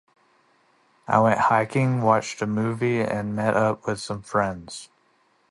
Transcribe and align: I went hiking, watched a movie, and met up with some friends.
I 1.07 1.19
went 1.19 1.39
hiking, 1.39 2.01
watched 2.01 2.41
a 2.41 2.47
movie, 2.47 3.01
and 3.01 3.35
met 3.35 3.55
up 3.55 3.85
with 3.85 3.99
some 3.99 4.23
friends. 4.23 4.89